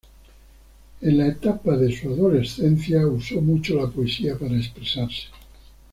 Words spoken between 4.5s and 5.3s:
expresarse.